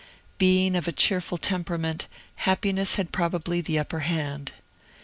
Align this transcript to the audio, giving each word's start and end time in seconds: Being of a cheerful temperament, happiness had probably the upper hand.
Being 0.39 0.75
of 0.75 0.87
a 0.87 0.91
cheerful 0.91 1.37
temperament, 1.37 2.07
happiness 2.37 2.95
had 2.95 3.11
probably 3.11 3.61
the 3.61 3.77
upper 3.77 3.99
hand. 3.99 4.53